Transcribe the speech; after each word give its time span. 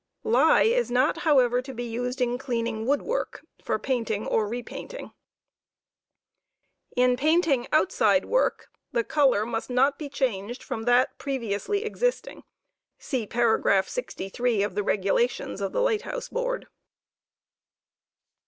Lye 0.23 0.63
is 0.63 0.89
not, 0.89 1.19
however, 1.19 1.61
to 1.61 1.75
be 1.75 1.83
used 1.83 2.21
in 2.21 2.39
cleaning 2.39 2.87
wood 2.87 3.01
♦ 3.01 3.03
work 3.03 3.45
for 3.63 3.77
painting 3.77 4.25
or 4.25 4.47
repainting. 4.47 5.11
In 6.95 7.15
painting 7.15 7.67
outside 7.71 8.25
work 8.25 8.71
the 8.91 9.03
color 9.03 9.45
must 9.45 9.69
not 9.69 9.99
be 9.99 10.09
changed 10.09 10.63
from 10.63 10.85
that 10.85 11.19
previously 11.19 11.85
exist* 11.85 12.25
ing. 12.27 12.41
(See 12.97 13.27
paragraph 13.27 13.87
63 13.87 14.63
of 14.63 14.73
the 14.73 14.81
Regulations 14.81 15.61
of 15.61 15.71
the 15.71 15.81
Light 15.83 16.01
House 16.01 16.29
Board.) 16.29 16.65